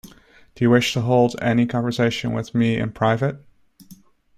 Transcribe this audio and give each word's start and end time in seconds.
Do 0.55 0.65
you 0.65 0.71
wish 0.71 0.93
to 0.93 1.01
hold 1.01 1.35
any 1.43 1.67
conversation 1.67 2.33
with 2.33 2.55
me 2.55 2.75
in 2.77 2.91
private? 2.91 3.45